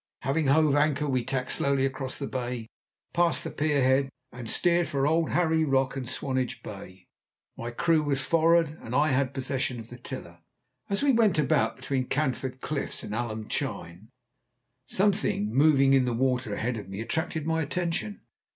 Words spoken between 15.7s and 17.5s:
in the water ahead of me attracted